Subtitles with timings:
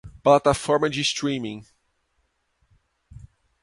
[0.25, 1.63] plataforma de streaming